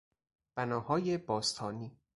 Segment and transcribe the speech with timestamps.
[0.57, 1.97] بناهای باستانی